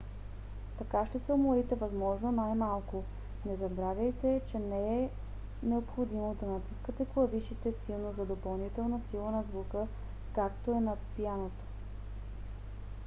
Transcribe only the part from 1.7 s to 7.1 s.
възможно най-малко. не забравяйте че не е необходимо да натискате